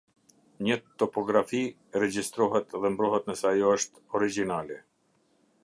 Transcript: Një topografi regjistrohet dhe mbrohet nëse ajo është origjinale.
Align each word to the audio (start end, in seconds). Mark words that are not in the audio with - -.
Një 0.67 0.77
topografi 1.01 1.59
regjistrohet 2.03 2.73
dhe 2.85 2.91
mbrohet 2.95 3.29
nëse 3.33 3.47
ajo 3.51 3.71
është 3.77 4.05
origjinale. 4.21 4.79